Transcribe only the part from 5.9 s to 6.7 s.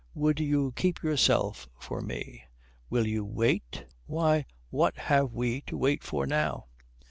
for now?"